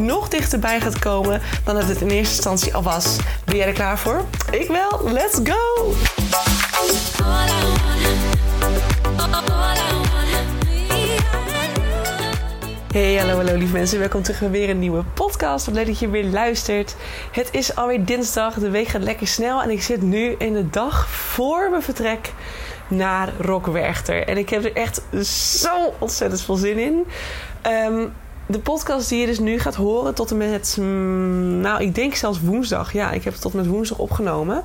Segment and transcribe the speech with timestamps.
[0.00, 3.16] nog dichterbij gaat komen dan dat het in eerste instantie al was.
[3.44, 4.24] Ben jij er klaar voor?
[4.50, 5.12] Ik wel.
[5.12, 5.94] Let's go!
[12.92, 13.98] Hey, hallo, hallo lieve mensen.
[13.98, 15.66] Welkom terug bij weer een nieuwe podcast.
[15.66, 16.96] Wat leuk dat je weer luistert.
[17.32, 18.54] Het is alweer dinsdag.
[18.54, 19.62] De week gaat lekker snel.
[19.62, 22.32] En ik zit nu in de dag voor mijn vertrek
[22.88, 24.26] naar Rockwerchter.
[24.26, 27.06] En ik heb er echt zo ontzettend veel zin in.
[27.62, 28.06] Ehm,
[28.50, 32.14] de podcast die je dus nu gaat horen tot en met, mm, nou ik denk
[32.14, 32.92] zelfs woensdag.
[32.92, 34.62] Ja, ik heb het tot en met woensdag opgenomen.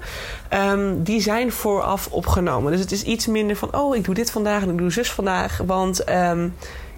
[0.49, 2.71] Ehm, die zijn vooraf opgenomen.
[2.71, 5.11] Dus het is iets minder van, oh ik doe dit vandaag en ik doe zus
[5.11, 5.61] vandaag.
[5.65, 6.49] Want ehm,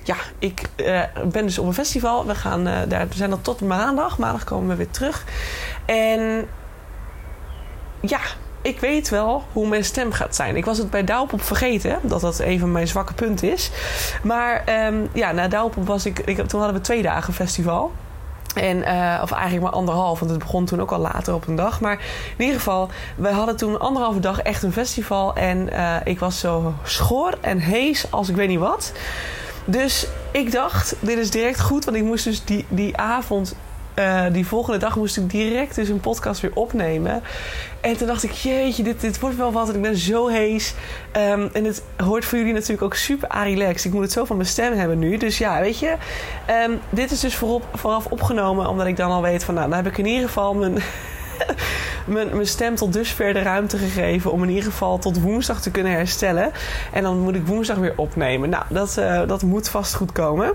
[0.04, 2.26] ja, ik uh, ben dus op een festival.
[2.26, 4.18] We, gaan, uh, daar, we zijn dan tot maandag.
[4.18, 5.26] Maandag komen we weer terug.
[5.86, 6.48] En
[8.02, 8.20] ja,
[8.68, 10.56] ik weet wel hoe mijn stem gaat zijn.
[10.56, 13.72] Ik was het bij Douwpop vergeten, dat dat een van mijn zwakke punten is.
[14.24, 17.92] Maar um, ja, na Douwpop was ik, ik, Toen hadden we twee dagen festival.
[18.56, 21.56] En, uh, of eigenlijk maar anderhalf, want het begon toen ook al later op een
[21.56, 21.82] dag.
[21.82, 22.00] Maar
[22.38, 25.36] in ieder geval, we hadden toen anderhalve dag echt een festival.
[25.36, 28.92] En uh, ik was zo schor en hees als ik weet niet wat.
[29.66, 33.56] Dus ik dacht, dit is direct goed, want ik moest dus die, die avond
[34.00, 37.22] uh, die volgende dag moest ik direct dus een podcast weer opnemen.
[37.82, 39.70] En toen dacht ik, jeetje, dit, dit wordt wel wat.
[39.70, 40.74] En ik ben zo hees.
[41.18, 43.86] Um, en het hoort voor jullie natuurlijk ook super relaxed.
[43.86, 45.18] Ik moet het zo van mijn stem hebben nu.
[45.18, 45.96] Dus ja, weet je.
[46.66, 48.68] Um, dit is dus voorop, vooraf opgenomen.
[48.68, 50.82] Omdat ik dan al weet van, nou, dan heb ik in ieder geval mijn...
[52.06, 55.92] mijn, stem tot dusver de ruimte gegeven om in ieder geval tot woensdag te kunnen
[55.92, 56.52] herstellen.
[56.92, 58.50] En dan moet ik woensdag weer opnemen.
[58.50, 60.54] Nou, dat, uh, dat moet vast goed komen.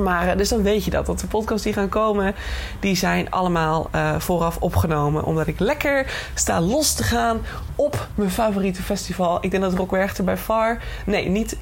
[0.00, 1.06] Maar dus dan weet je dat.
[1.06, 2.34] Dat de podcasts die gaan komen,
[2.80, 5.24] die zijn allemaal uh, vooraf opgenomen.
[5.24, 7.40] Omdat ik lekker sta los te gaan
[7.76, 9.38] op mijn favoriete festival.
[9.40, 10.82] Ik denk dat Rockwerchter bij far...
[11.06, 11.56] Nee, niet...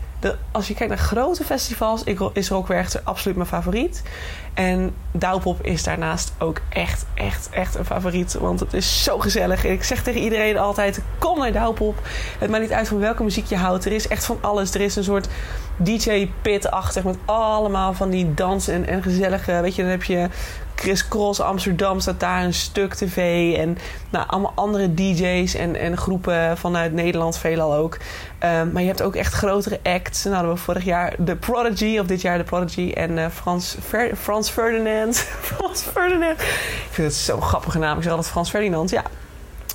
[0.52, 4.02] Als je kijkt naar grote festivals, is Rockwerchter absoluut mijn favoriet.
[4.54, 8.34] En Douwpop is daarnaast ook echt, echt, echt een favoriet.
[8.34, 9.64] Want het is zo gezellig.
[9.64, 11.98] Ik zeg tegen iedereen altijd, kom naar Douwpop.
[12.38, 13.84] Het maakt niet uit van welke muziek je houdt.
[13.84, 14.74] Er is echt van alles.
[14.74, 15.28] Er is een soort
[15.76, 19.60] DJ-pit-achtig met allemaal van die dansen en, en gezellige...
[19.60, 20.28] Weet je, dan heb je
[20.80, 23.54] Chris Cross Amsterdam staat daar een stuk tv.
[23.56, 23.78] En
[24.10, 27.94] nou, allemaal andere DJ's en, en groepen vanuit Nederland, veelal ook.
[27.94, 30.24] Um, maar je hebt ook echt grotere acts.
[30.24, 32.92] Nou hadden we vorig jaar de Prodigy, of dit jaar de Prodigy.
[32.94, 33.76] En uh, Frans,
[34.16, 35.16] Frans Ferdinand.
[35.52, 36.40] Frans Ferdinand.
[36.40, 37.96] Ik vind het zo'n grappige naam.
[37.96, 38.90] Ik zeg altijd Frans Ferdinand.
[38.90, 39.02] Ja,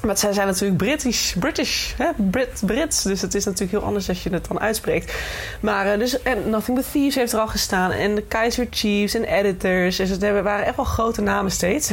[0.06, 2.10] maar zij zijn natuurlijk British, British, hè?
[2.16, 3.04] Brit, Brits.
[3.04, 5.14] Dus het is natuurlijk heel anders als je het dan uitspreekt.
[5.60, 7.92] Maar uh, dus, en Nothing But Thieves heeft er al gestaan.
[7.92, 9.96] En de Kaiser Chiefs en Editors.
[9.96, 11.92] Dus het waren echt wel grote namen steeds.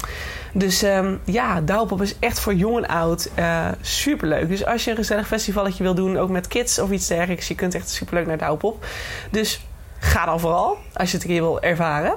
[0.52, 4.48] dus um, ja, Douwpop is echt voor jong en oud uh, superleuk.
[4.48, 7.48] Dus als je een gezellig festivalletje wil doen, ook met kids of iets dergelijks.
[7.48, 8.86] Je kunt echt superleuk naar Douwpop.
[9.30, 9.60] Dus
[9.98, 12.14] ga dan vooral, als je het een keer wil ervaren.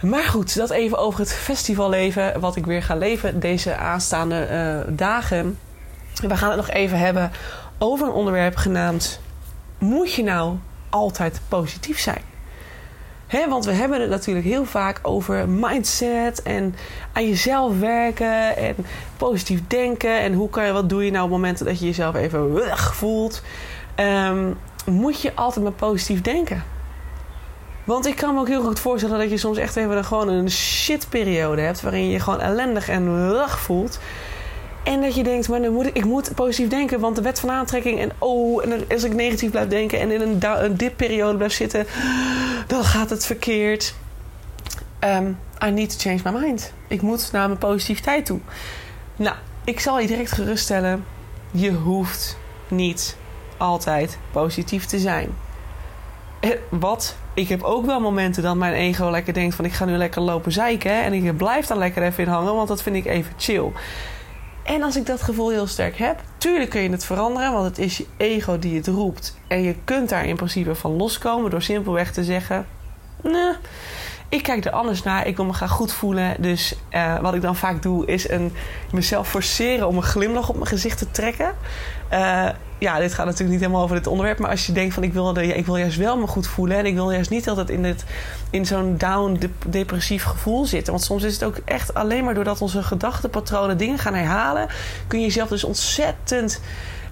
[0.00, 2.40] Maar goed, dat even over het festivalleven.
[2.40, 5.58] Wat ik weer ga leven deze aanstaande uh, dagen.
[6.14, 7.30] We gaan het nog even hebben
[7.78, 9.20] over een onderwerp genaamd...
[9.78, 10.56] Moet je nou
[10.90, 12.22] altijd positief zijn?
[13.48, 16.74] Want we hebben het natuurlijk heel vaak over mindset en
[17.12, 18.74] aan jezelf werken en
[19.16, 20.20] positief denken.
[20.20, 22.94] En hoe kan je, wat doe je nou op momenten dat je jezelf even weg
[22.94, 23.42] voelt?
[23.96, 26.64] Um, moet je altijd maar positief denken?
[27.90, 30.50] Want ik kan me ook heel goed voorstellen dat je soms echt even gewoon een
[30.50, 31.80] shitperiode hebt.
[31.80, 33.98] Waarin je gewoon ellendig en rug voelt.
[34.82, 37.00] En dat je denkt, maar nu moet ik, ik moet positief denken.
[37.00, 40.20] Want de wet van aantrekking en oh, en als ik negatief blijf denken en in
[40.20, 41.86] een, een dipperiode blijf zitten,
[42.66, 43.94] dan gaat het verkeerd.
[45.04, 46.72] Um, I need to change my mind.
[46.88, 48.40] Ik moet naar mijn positiviteit toe.
[49.16, 51.04] Nou, ik zal je direct geruststellen.
[51.50, 52.36] Je hoeft
[52.68, 53.16] niet
[53.56, 55.49] altijd positief te zijn.
[56.70, 59.96] Wat ik heb ook wel momenten dat mijn ego lekker denkt van ik ga nu
[59.96, 61.02] lekker lopen zeiken.
[61.02, 63.72] En ik blijf dan lekker even in hangen, want dat vind ik even chill.
[64.62, 67.78] En als ik dat gevoel heel sterk heb, tuurlijk kun je het veranderen, want het
[67.78, 69.38] is je ego die het roept.
[69.46, 72.66] En je kunt daar in principe van loskomen door simpelweg te zeggen:
[73.22, 73.52] Nee,
[74.30, 75.26] ik kijk er anders naar.
[75.26, 76.36] Ik wil me graag goed voelen.
[76.38, 78.52] Dus uh, wat ik dan vaak doe, is een,
[78.92, 81.54] mezelf forceren om een glimlach op mijn gezicht te trekken.
[82.12, 82.48] Uh,
[82.78, 84.38] ja, dit gaat natuurlijk niet helemaal over dit onderwerp.
[84.38, 86.76] Maar als je denkt van ik wil, ik wil juist wel me goed voelen.
[86.76, 87.96] En ik wil juist niet altijd in,
[88.50, 90.92] in zo'n down, depressief gevoel zitten.
[90.92, 94.68] Want soms is het ook echt alleen maar doordat onze gedachtenpatronen dingen gaan herhalen.
[95.06, 96.60] Kun je jezelf dus ontzettend.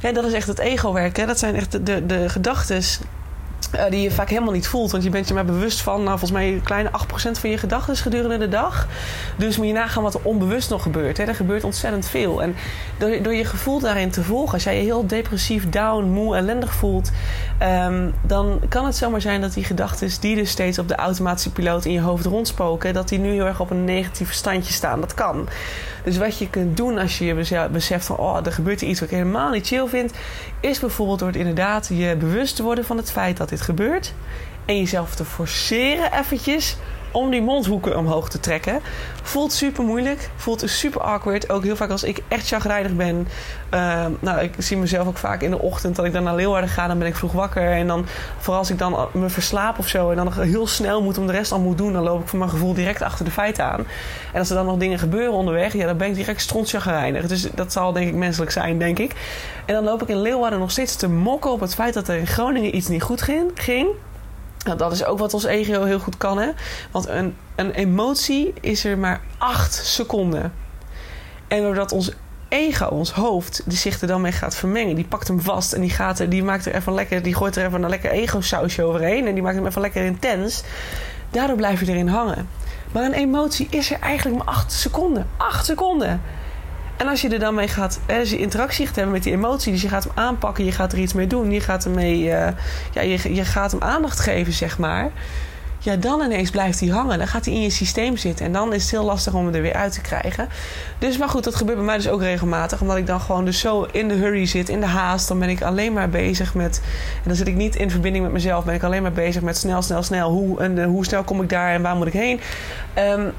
[0.00, 1.26] Hè, dat is echt het ego-werk.
[1.26, 2.82] Dat zijn echt de, de, de gedachten
[3.74, 4.90] uh, die je vaak helemaal niet voelt.
[4.90, 7.58] Want je bent je maar bewust van, nou, volgens mij een kleine 8% van je
[7.58, 8.86] gedachten gedurende de dag.
[9.36, 11.16] Dus moet je nagaan wat er onbewust nog gebeurt.
[11.16, 11.24] Hè.
[11.24, 12.42] Er gebeurt ontzettend veel.
[12.42, 12.54] En
[12.98, 16.74] door, door je gevoel daarin te volgen, als jij je heel depressief, down, moe, ellendig
[16.74, 17.10] voelt,
[17.62, 21.52] um, dan kan het zomaar zijn dat die gedachten, die dus steeds op de automatische
[21.52, 25.00] piloot in je hoofd rondspoken, dat die nu heel erg op een negatief standje staan.
[25.00, 25.48] Dat kan.
[26.04, 29.10] Dus wat je kunt doen als je je beseft van, oh, er gebeurt iets wat
[29.10, 30.12] ik helemaal niet chill vind,
[30.60, 34.14] is bijvoorbeeld door het inderdaad je bewust te worden van het feit dat dit gebeurt.
[34.64, 36.76] En jezelf te forceren eventjes
[37.10, 38.80] om die mondhoeken omhoog te trekken.
[39.22, 40.30] Voelt super moeilijk.
[40.36, 41.50] Voelt super awkward.
[41.50, 43.28] Ook heel vaak als ik echt chagrijnig ben.
[43.74, 46.70] Uh, nou, ik zie mezelf ook vaak in de ochtend dat ik dan naar Leeuwarden
[46.70, 46.86] ga.
[46.86, 47.72] Dan ben ik vroeg wakker.
[47.72, 48.06] En dan,
[48.38, 50.10] vooral als ik dan me verslaap of zo.
[50.10, 51.92] En dan heel snel moet om de rest al moet doen.
[51.92, 53.86] Dan loop ik voor mijn gevoel direct achter de feiten aan.
[54.32, 55.72] En als er dan nog dingen gebeuren onderweg.
[55.72, 57.26] Ja, dan ben ik direct strontchagrijnig.
[57.26, 59.12] Dus dat zal denk ik menselijk zijn, denk ik.
[59.66, 62.16] En dan loop ik in Leeuwarden nog steeds te mokken op het feit dat er
[62.16, 63.22] in Groningen iets niet goed
[63.54, 63.90] ging.
[64.68, 66.38] Nou, dat is ook wat ons ego heel goed kan.
[66.38, 66.48] Hè?
[66.90, 70.52] Want een, een emotie is er maar acht seconden.
[71.48, 72.12] En doordat ons
[72.48, 74.94] ego, ons hoofd, die zich er dan mee gaat vermengen.
[74.94, 77.56] Die pakt hem vast en die, gaat er, die maakt er even lekker, die gooit
[77.56, 79.26] er even een lekker ego-sausje overheen.
[79.26, 80.62] En die maakt hem even lekker intens.
[81.30, 82.48] Daardoor blijf je erin hangen.
[82.92, 85.26] Maar een emotie is er eigenlijk maar acht seconden.
[85.36, 86.20] Acht seconden.
[86.98, 89.72] En als je er dan mee gaat, als je interactie gaat hebben met die emotie,
[89.72, 92.48] dus je gaat hem aanpakken, je gaat er iets mee doen, je gaat, ermee, uh,
[92.92, 95.10] ja, je, je gaat hem aandacht geven, zeg maar.
[95.80, 97.18] Ja, dan ineens blijft hij hangen.
[97.18, 98.46] Dan gaat hij in je systeem zitten.
[98.46, 100.48] En dan is het heel lastig om hem er weer uit te krijgen.
[100.98, 102.80] Dus, maar goed, dat gebeurt bij mij dus ook regelmatig.
[102.80, 105.28] Omdat ik dan gewoon dus zo in de hurry zit, in de haast.
[105.28, 106.80] Dan ben ik alleen maar bezig met...
[107.14, 108.64] En dan zit ik niet in verbinding met mezelf.
[108.64, 110.30] Ben ik alleen maar bezig met snel, snel, snel.
[110.30, 112.40] Hoe, en, hoe snel kom ik daar en waar moet ik heen?
[112.98, 113.32] Um,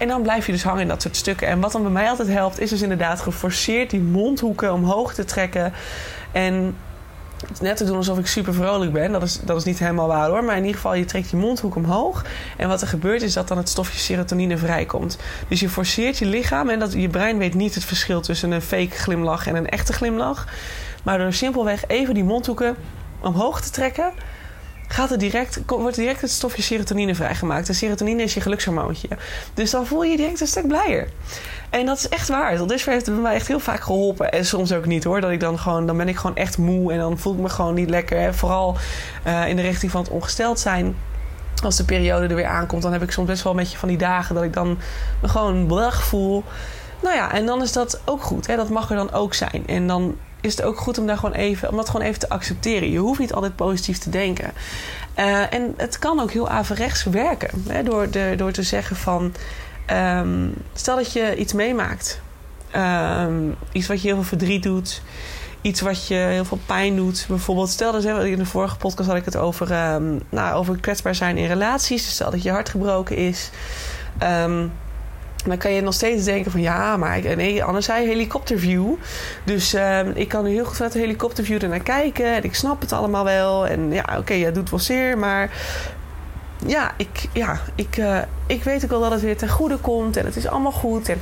[0.00, 1.48] en dan blijf je dus hangen in dat soort stukken.
[1.48, 5.24] En wat dan bij mij altijd helpt, is dus inderdaad geforceerd die mondhoeken omhoog te
[5.24, 5.72] trekken.
[6.32, 6.76] En
[7.60, 9.12] net te doen alsof ik super vrolijk ben.
[9.12, 10.44] Dat is, dat is niet helemaal waar hoor.
[10.44, 12.24] Maar in ieder geval, je trekt je mondhoek omhoog.
[12.56, 15.18] En wat er gebeurt is dat dan het stofje serotonine vrijkomt.
[15.48, 16.68] Dus je forceert je lichaam.
[16.68, 19.92] En dat, je brein weet niet het verschil tussen een fake glimlach en een echte
[19.92, 20.46] glimlach.
[21.02, 22.76] Maar door simpelweg even die mondhoeken
[23.20, 24.12] omhoog te trekken
[24.92, 27.68] gaat er direct, wordt direct het stofje serotonine vrijgemaakt.
[27.68, 29.08] En serotonine is je gelukshormoontje.
[29.54, 31.08] Dus dan voel je je direct een stuk blijer.
[31.70, 32.56] En dat is echt waar.
[32.56, 34.32] Tot dusver heeft het mij echt heel vaak geholpen.
[34.32, 35.20] En soms ook niet hoor.
[35.20, 36.92] Dat ik dan gewoon, dan ben ik gewoon echt moe.
[36.92, 38.34] En dan voel ik me gewoon niet lekker.
[38.34, 38.76] Vooral
[39.26, 40.96] uh, in de richting van het ongesteld zijn.
[41.62, 43.88] Als de periode er weer aankomt, dan heb ik soms best wel een beetje van
[43.88, 44.78] die dagen dat ik dan
[45.20, 46.44] me gewoon blach voel.
[47.02, 48.46] Nou ja, en dan is dat ook goed.
[48.46, 48.56] Hè?
[48.56, 49.62] Dat mag er dan ook zijn.
[49.66, 52.28] En dan is het ook goed om, daar gewoon even, om dat gewoon even te
[52.28, 52.90] accepteren.
[52.90, 54.52] Je hoeft niet altijd positief te denken.
[55.18, 57.64] Uh, en het kan ook heel averechts werken.
[57.68, 59.34] Hè, door, de, door te zeggen van...
[59.92, 62.20] Um, stel dat je iets meemaakt.
[62.76, 65.02] Um, iets wat je heel veel verdriet doet.
[65.60, 67.24] Iets wat je heel veel pijn doet.
[67.28, 71.14] Bijvoorbeeld, stel dat in de vorige podcast had ik het over, um, nou, over kwetsbaar
[71.14, 72.04] zijn in relaties.
[72.04, 73.50] Dus stel dat je hart gebroken is.
[74.22, 74.72] Um,
[75.48, 78.94] dan kan je nog steeds denken van ja, maar nee, anders zei helikopterview.
[79.44, 82.34] Dus uh, ik kan nu heel goed vanuit de helikopterview ernaar kijken.
[82.34, 83.66] En ik snap het allemaal wel.
[83.66, 85.18] En ja, oké, okay, doet wel zeer.
[85.18, 85.50] Maar
[86.66, 90.16] ja, ik, ja ik, uh, ik weet ook wel dat het weer ten goede komt.
[90.16, 91.08] En het is allemaal goed.
[91.08, 91.20] En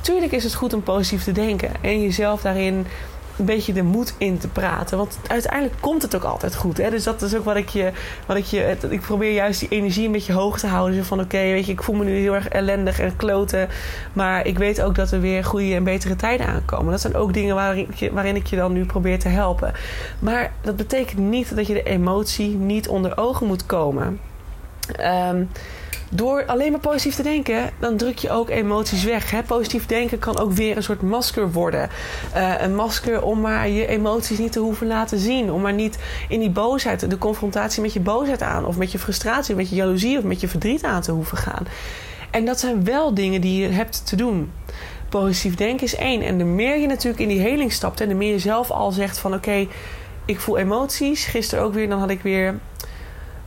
[0.00, 1.70] tuurlijk is het goed om positief te denken.
[1.80, 2.86] En jezelf daarin
[3.38, 4.96] een beetje de moed in te praten.
[4.96, 6.76] Want uiteindelijk komt het ook altijd goed.
[6.76, 6.90] Hè?
[6.90, 7.92] Dus dat is ook wat ik je.
[8.26, 11.04] Wat ik, je ik probeer juist die energie een beetje hoog te houden.
[11.04, 13.68] Van oké, weet je, ik voel me nu heel erg ellendig en kloten.
[14.12, 16.90] Maar ik weet ook dat er weer goede en betere tijden aankomen.
[16.90, 19.72] Dat zijn ook dingen waarin ik je, waarin ik je dan nu probeer te helpen.
[20.18, 24.20] Maar dat betekent niet dat je de emotie niet onder ogen moet komen.
[25.00, 25.48] Um,
[26.14, 29.30] door alleen maar positief te denken, dan druk je ook emoties weg.
[29.30, 29.42] Hè?
[29.42, 31.88] Positief denken kan ook weer een soort masker worden.
[32.36, 35.52] Uh, een masker om maar je emoties niet te hoeven laten zien.
[35.52, 38.66] Om maar niet in die boosheid, de confrontatie met je boosheid aan.
[38.66, 41.66] Of met je frustratie, met je jaloezie of met je verdriet aan te hoeven gaan.
[42.30, 44.52] En dat zijn wel dingen die je hebt te doen.
[45.08, 46.22] Positief denken is één.
[46.22, 48.92] En de meer je natuurlijk in die heling stapt en de meer je zelf al
[48.92, 49.66] zegt van oké,
[50.24, 51.24] ik voel emoties.
[51.24, 52.58] Gisteren ook weer, dan had ik weer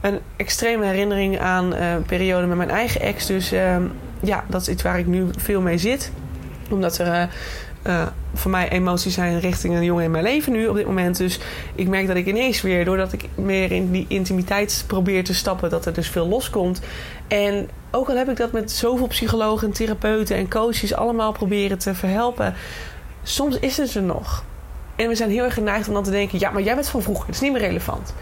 [0.05, 3.25] een extreme herinnering aan uh, een periode met mijn eigen ex.
[3.25, 3.77] Dus uh,
[4.21, 6.12] ja, dat is iets waar ik nu veel mee zit.
[6.69, 7.24] Omdat er uh,
[7.88, 11.17] uh, voor mij emoties zijn richting een jongen in mijn leven nu op dit moment.
[11.17, 11.39] Dus
[11.75, 15.69] ik merk dat ik ineens weer, doordat ik meer in die intimiteit probeer te stappen,
[15.69, 16.81] dat er dus veel loskomt.
[17.27, 21.95] En ook al heb ik dat met zoveel psychologen, therapeuten en coaches allemaal proberen te
[21.95, 22.53] verhelpen,
[23.24, 24.43] soms is het er nog.
[24.95, 27.01] En we zijn heel erg geneigd om dan te denken: ja, maar jij bent van
[27.01, 28.13] vroeger, het is niet meer relevant.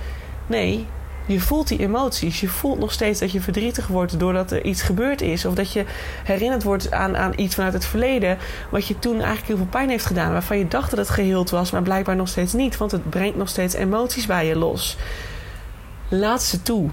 [0.47, 0.85] Nee,
[1.25, 2.39] je voelt die emoties.
[2.39, 5.45] Je voelt nog steeds dat je verdrietig wordt doordat er iets gebeurd is.
[5.45, 5.85] Of dat je
[6.23, 8.37] herinnerd wordt aan, aan iets vanuit het verleden.
[8.69, 10.31] Wat je toen eigenlijk heel veel pijn heeft gedaan.
[10.31, 12.77] Waarvan je dacht dat het geheeld was, maar blijkbaar nog steeds niet.
[12.77, 14.97] Want het brengt nog steeds emoties bij je los.
[16.09, 16.89] Laat ze toe.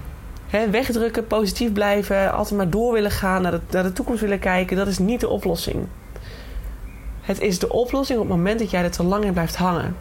[0.71, 4.77] wegdrukken, positief blijven, altijd maar door willen gaan, naar de, naar de toekomst willen kijken.
[4.77, 5.87] Dat is niet de oplossing.
[7.21, 9.95] Het is de oplossing op het moment dat jij er te lang in blijft hangen.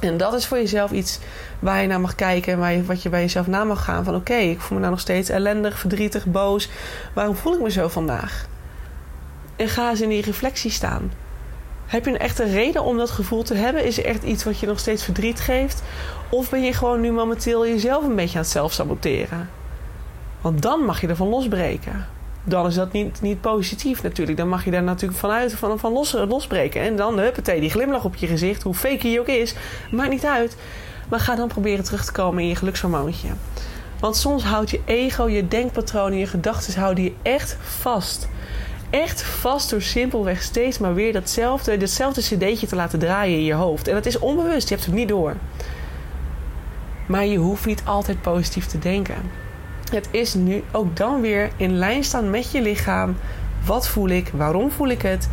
[0.00, 1.18] En dat is voor jezelf iets
[1.58, 4.04] waar je naar mag kijken en waar je, wat je bij jezelf na mag gaan.
[4.04, 6.68] Van oké, ik voel me nou nog steeds ellendig, verdrietig, boos.
[7.14, 8.46] Waarom voel ik me zo vandaag?
[9.56, 11.12] En ga eens in die reflectie staan.
[11.86, 13.84] Heb je een echte reden om dat gevoel te hebben?
[13.84, 15.82] Is er echt iets wat je nog steeds verdriet geeft?
[16.28, 19.50] Of ben je gewoon nu momenteel jezelf een beetje aan het zelf saboteren?
[20.40, 22.06] Want dan mag je ervan losbreken
[22.48, 24.38] dan is dat niet, niet positief natuurlijk.
[24.38, 26.80] Dan mag je daar natuurlijk vanuit van, van los, losbreken.
[26.80, 29.54] En dan, huppatee, die glimlach op je gezicht, hoe fake je ook is,
[29.90, 30.56] maakt niet uit.
[31.08, 33.28] Maar ga dan proberen terug te komen in je gelukshormoontje.
[34.00, 38.28] Want soms houdt je ego, je denkpatronen, je gedachten houden je echt vast.
[38.90, 43.54] Echt vast door simpelweg steeds maar weer datzelfde, datzelfde cd'tje te laten draaien in je
[43.54, 43.88] hoofd.
[43.88, 45.36] En dat is onbewust, je hebt het niet door.
[47.06, 49.47] Maar je hoeft niet altijd positief te denken.
[49.90, 53.16] Het is nu ook dan weer in lijn staan met je lichaam.
[53.64, 54.30] Wat voel ik?
[54.34, 55.28] Waarom voel ik het?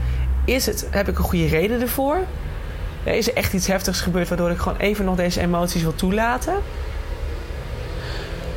[0.46, 2.20] Is het heb ik een goede reden ervoor?
[3.04, 6.54] Is er echt iets heftigs gebeurd waardoor ik gewoon even nog deze emoties wil toelaten?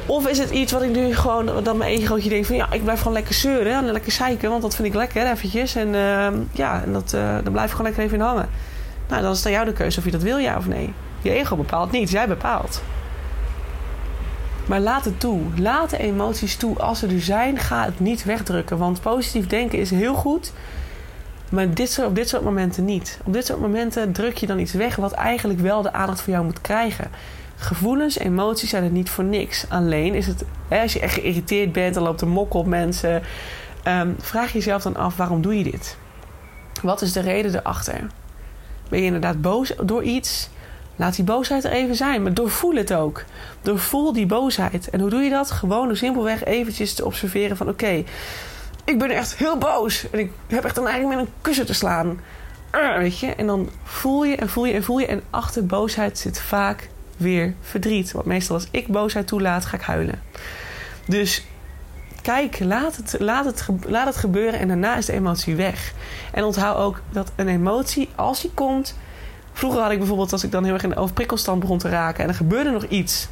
[0.06, 2.82] Of is het iets wat ik nu gewoon, dat mijn egootje denkt van ja, ik
[2.82, 5.74] blijf gewoon lekker zeuren en lekker zeiken, want dat vind ik lekker eventjes.
[5.74, 8.48] En uh, ja, en dat, uh, dan blijf ik gewoon lekker even in hangen.
[9.08, 10.92] Nou, dan is het aan jou de keuze of je dat wil, ja of nee.
[11.22, 12.82] Je ego bepaalt niet, jij bepaalt.
[14.68, 15.40] Maar laat het toe.
[15.56, 16.78] Laat de emoties toe.
[16.78, 18.78] Als ze er zijn, ga het niet wegdrukken.
[18.78, 20.52] Want positief denken is heel goed.
[21.50, 23.20] Maar dit soort, op dit soort momenten niet.
[23.24, 26.32] Op dit soort momenten druk je dan iets weg wat eigenlijk wel de aandacht voor
[26.32, 27.10] jou moet krijgen.
[27.56, 29.64] Gevoelens, emoties zijn er niet voor niks.
[29.68, 33.22] Alleen is het, hè, als je echt geïrriteerd bent, dan loopt er mok op mensen.
[33.84, 35.96] Um, vraag jezelf dan af, waarom doe je dit?
[36.82, 38.06] Wat is de reden erachter?
[38.88, 40.50] Ben je inderdaad boos door iets?
[40.98, 43.24] Laat die boosheid er even zijn, maar doorvoel het ook.
[43.62, 44.90] Doorvoel die boosheid.
[44.90, 45.50] En hoe doe je dat?
[45.50, 47.68] Gewoon door simpelweg eventjes te observeren van...
[47.68, 48.04] oké,
[48.84, 50.10] ik ben echt heel boos.
[50.10, 52.20] En ik heb echt dan eigenlijk met een kussen te slaan.
[52.98, 53.34] weet je?
[53.34, 55.06] En dan voel je en voel je en voel je.
[55.06, 58.12] En achter boosheid zit vaak weer verdriet.
[58.12, 60.22] Want meestal als ik boosheid toelaat, ga ik huilen.
[61.06, 61.46] Dus
[62.22, 65.92] kijk, laat het, laat, het, laat het gebeuren en daarna is de emotie weg.
[66.32, 68.94] En onthoud ook dat een emotie, als die komt
[69.58, 72.22] Vroeger had ik bijvoorbeeld, als ik dan heel erg in de overprikkelstand begon te raken
[72.22, 73.28] en er gebeurde nog iets.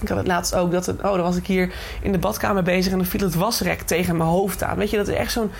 [0.00, 2.92] Ik had het laatst ook dat, oh, dan was ik hier in de badkamer bezig
[2.92, 4.76] en dan viel het wasrek tegen mijn hoofd aan.
[4.76, 5.50] Weet je, dat is echt zo'n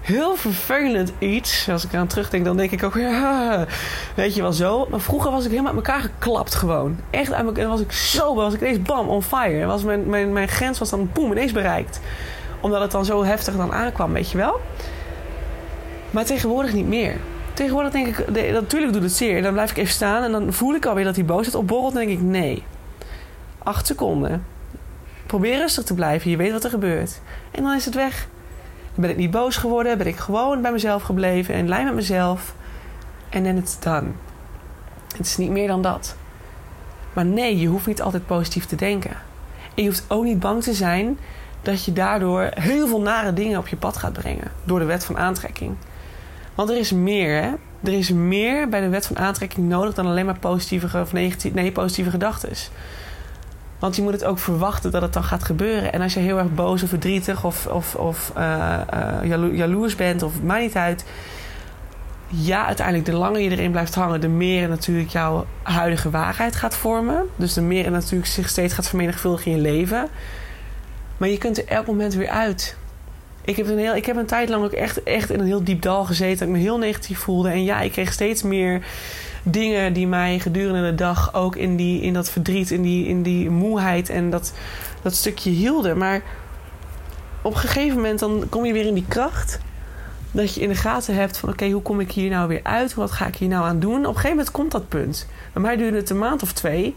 [0.00, 1.68] heel vervelend iets.
[1.68, 3.66] Als ik eraan terugdenk, dan denk ik ook, ja,
[4.14, 4.86] weet je wel zo.
[4.90, 6.98] Maar vroeger was ik helemaal uit elkaar geklapt gewoon.
[7.10, 7.58] Echt uit.
[7.58, 9.66] En was ik zo, was ik ineens bam, on fire.
[9.66, 12.00] Was mijn, mijn, mijn grens was dan boem, ineens bereikt.
[12.60, 14.60] Omdat het dan zo heftig dan aankwam, weet je wel.
[16.10, 17.16] Maar tegenwoordig niet meer
[17.60, 19.36] tegenwoordig denk ik, natuurlijk doet het zeer.
[19.36, 21.92] En dan blijf ik even staan en dan voel ik alweer dat die boosheid opborrelt.
[21.92, 22.64] En denk ik, nee.
[23.58, 24.44] Acht seconden.
[25.26, 26.30] Probeer rustig te blijven.
[26.30, 27.20] Je weet wat er gebeurt.
[27.50, 28.28] En dan is het weg.
[28.94, 29.98] Ben ik niet boos geworden.
[29.98, 31.54] Ben ik gewoon bij mezelf gebleven.
[31.54, 32.54] En lijn met mezelf.
[33.28, 34.08] En dan it's done.
[35.16, 36.16] Het is niet meer dan dat.
[37.12, 39.16] Maar nee, je hoeft niet altijd positief te denken.
[39.74, 41.18] En je hoeft ook niet bang te zijn
[41.62, 44.50] dat je daardoor heel veel nare dingen op je pad gaat brengen.
[44.64, 45.76] Door de wet van aantrekking.
[46.60, 47.48] Want er is meer, hè?
[47.84, 51.56] Er is meer bij de wet van aantrekking nodig dan alleen maar positieve of negatieve,
[51.56, 52.50] nee, positieve gedachten.
[53.78, 55.92] Want je moet het ook verwachten dat het dan gaat gebeuren.
[55.92, 58.80] En als je heel erg boos of verdrietig of, of, of uh,
[59.24, 61.04] uh, jaloers bent, of maakt niet uit.
[62.26, 66.74] Ja, uiteindelijk, de langer je erin blijft hangen, de meer natuurlijk jouw huidige waarheid gaat
[66.74, 67.26] vormen.
[67.36, 70.08] Dus de meer natuurlijk zich steeds gaat vermenigvuldigen in je leven.
[71.16, 72.76] Maar je kunt er elk moment weer uit.
[73.44, 75.64] Ik heb, een heel, ik heb een tijd lang ook echt, echt in een heel
[75.64, 76.38] diep dal gezeten.
[76.38, 77.50] Dat ik me heel negatief voelde.
[77.50, 78.84] En ja, ik kreeg steeds meer
[79.42, 83.22] dingen die mij gedurende de dag ook in, die, in dat verdriet, in die, in
[83.22, 84.52] die moeheid en dat,
[85.02, 85.98] dat stukje hielden.
[85.98, 86.22] Maar
[87.42, 89.60] op een gegeven moment dan kom je weer in die kracht.
[90.32, 92.94] Dat je in de gaten hebt van oké, hoe kom ik hier nou weer uit?
[92.94, 93.98] Wat ga ik hier nou aan doen?
[93.98, 95.26] Op een gegeven moment komt dat punt.
[95.52, 96.94] Bij mij duurde het een maand of twee.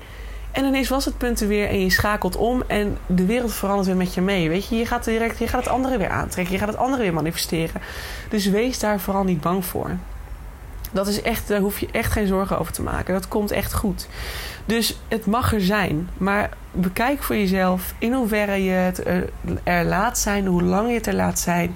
[0.54, 3.88] En ineens was het punt er weer en je schakelt om en de wereld verandert
[3.88, 4.50] weer met je mee.
[4.50, 7.02] Weet je, je gaat, direct, je gaat het andere weer aantrekken, je gaat het andere
[7.02, 7.82] weer manifesteren.
[8.30, 9.90] Dus wees daar vooral niet bang voor.
[10.92, 13.14] Dat is echt, daar hoef je echt geen zorgen over te maken.
[13.14, 14.08] Dat komt echt goed.
[14.66, 16.10] Dus het mag er zijn.
[16.18, 19.04] Maar bekijk voor jezelf in hoeverre je het
[19.64, 21.76] er laat zijn, hoe lang je het er laat zijn.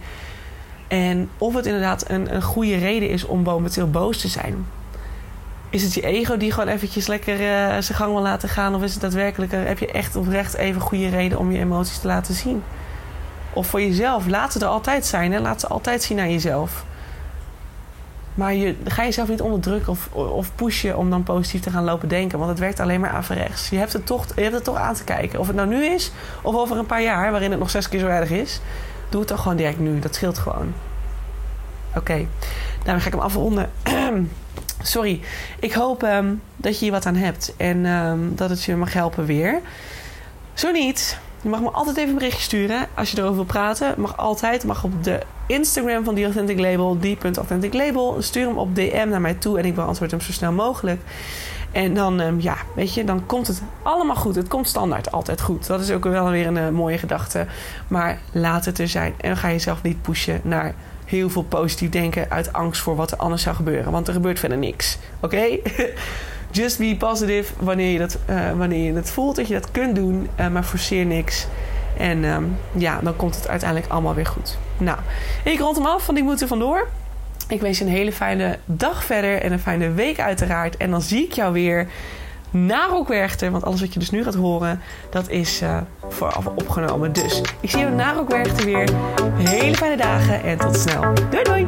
[0.87, 4.65] En of het inderdaad een, een goede reden is om momenteel boos te zijn.
[5.69, 8.75] Is het je ego die gewoon eventjes lekker uh, zijn gang wil laten gaan?
[8.75, 11.99] Of is het daadwerkelijk, uh, heb je echt oprecht even goede reden om je emoties
[11.99, 12.63] te laten zien?
[13.53, 15.31] Of voor jezelf, laat ze er altijd zijn.
[15.31, 15.39] Hè?
[15.39, 16.85] Laat ze altijd zien aan jezelf.
[18.33, 22.07] Maar je, ga jezelf niet onderdrukken of, of pushen om dan positief te gaan lopen
[22.07, 22.37] denken.
[22.37, 23.69] Want het werkt alleen maar averechts.
[23.69, 25.39] Je hebt, het toch, je hebt het toch aan te kijken.
[25.39, 27.99] Of het nou nu is of over een paar jaar, waarin het nog zes keer
[27.99, 28.61] zo erg is.
[29.09, 29.99] Doe het dan gewoon direct nu.
[29.99, 30.73] Dat scheelt gewoon.
[31.89, 32.17] Oké, okay.
[32.17, 32.27] Nou,
[32.83, 33.69] dan ga ik hem afronden.
[34.87, 35.19] Sorry.
[35.59, 37.53] Ik hoop um, dat je hier wat aan hebt.
[37.57, 39.61] En um, dat het je mag helpen weer.
[40.53, 41.19] Zo niet.
[41.41, 43.93] Je mag me altijd even een berichtje sturen als je erover wil praten.
[43.97, 44.63] Mag altijd.
[44.63, 48.15] Mag op de Instagram van The Authentic Label, die.authentic label.
[48.19, 51.01] Stuur hem op DM naar mij toe en ik beantwoord hem zo snel mogelijk.
[51.71, 54.35] En dan, um, ja, weet je, dan komt het allemaal goed.
[54.35, 55.67] Het komt standaard altijd goed.
[55.67, 57.45] Dat is ook wel weer een uh, mooie gedachte.
[57.87, 59.13] Maar laat het er zijn.
[59.17, 60.73] En ga je jezelf niet pushen naar
[61.07, 63.91] heel veel positief denken uit angst voor wat er anders zou gebeuren.
[63.91, 64.97] Want er gebeurt verder niks.
[65.19, 65.45] Oké?
[66.51, 69.95] Just be positive wanneer je, dat, uh, wanneer je het voelt dat je dat kunt
[69.95, 70.29] doen.
[70.39, 71.47] Uh, maar forceer niks.
[71.97, 74.57] En um, ja, dan komt het uiteindelijk allemaal weer goed.
[74.77, 74.97] Nou,
[75.43, 76.87] ik rond hem af, want ik moet er vandoor.
[77.47, 80.77] Ik wens je een hele fijne dag verder en een fijne week uiteraard.
[80.77, 81.87] En dan zie ik jou weer
[82.51, 83.51] na Rookwerchter.
[83.51, 85.77] Want alles wat je dus nu gaat horen, dat is uh,
[86.09, 87.13] vooraf opgenomen.
[87.13, 88.89] Dus ik zie je na Rookwerchter weer.
[89.37, 91.13] Hele fijne dagen en tot snel.
[91.29, 91.67] Doei doei!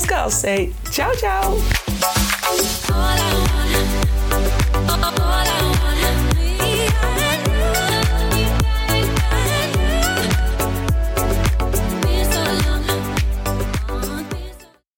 [0.01, 0.31] podcast.
[0.31, 1.57] Say ciao, ciao.